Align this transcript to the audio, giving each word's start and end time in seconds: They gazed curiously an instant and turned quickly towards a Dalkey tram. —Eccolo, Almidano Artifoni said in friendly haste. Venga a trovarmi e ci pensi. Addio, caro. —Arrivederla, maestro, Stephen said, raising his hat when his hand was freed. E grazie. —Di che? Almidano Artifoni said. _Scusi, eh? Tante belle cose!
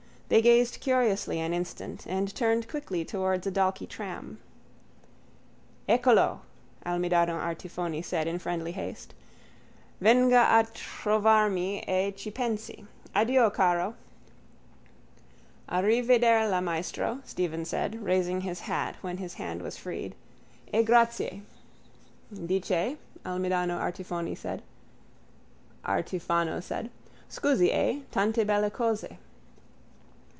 They 0.33 0.41
gazed 0.41 0.79
curiously 0.79 1.41
an 1.41 1.53
instant 1.53 2.05
and 2.07 2.33
turned 2.33 2.69
quickly 2.69 3.03
towards 3.03 3.45
a 3.45 3.51
Dalkey 3.51 3.85
tram. 3.85 4.39
—Eccolo, 5.89 6.39
Almidano 6.85 7.35
Artifoni 7.37 8.01
said 8.01 8.29
in 8.29 8.39
friendly 8.39 8.71
haste. 8.71 9.13
Venga 9.99 10.47
a 10.49 10.63
trovarmi 10.71 11.83
e 11.85 12.11
ci 12.13 12.31
pensi. 12.31 12.85
Addio, 13.13 13.53
caro. 13.53 13.95
—Arrivederla, 15.67 16.63
maestro, 16.63 17.19
Stephen 17.25 17.65
said, 17.65 18.01
raising 18.01 18.39
his 18.39 18.61
hat 18.61 18.95
when 19.01 19.17
his 19.17 19.33
hand 19.33 19.61
was 19.61 19.75
freed. 19.75 20.15
E 20.73 20.81
grazie. 20.81 21.41
—Di 22.45 22.61
che? 22.61 22.95
Almidano 23.25 23.77
Artifoni 23.77 24.33
said. 24.37 24.61
_Scusi, 25.83 27.69
eh? 27.73 28.03
Tante 28.11 28.45
belle 28.45 28.69
cose! 28.69 29.17